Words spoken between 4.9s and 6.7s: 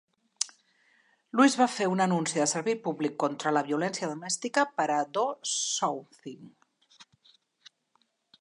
a Do Something.